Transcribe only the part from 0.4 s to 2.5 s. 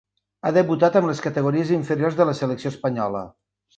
Ha debutat amb les categories inferiors de la